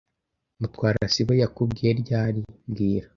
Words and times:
Mutwara 0.59 0.99
sibo 1.13 1.33
yakubwiye 1.41 1.91
ryari 2.01 2.39
mbwira 2.69 3.07